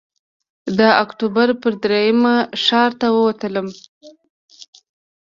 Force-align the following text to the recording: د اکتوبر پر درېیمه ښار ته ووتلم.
د 0.77 0.79
اکتوبر 1.03 1.47
پر 1.61 1.73
درېیمه 1.83 2.35
ښار 2.63 2.91
ته 2.99 3.07
ووتلم. 3.11 3.67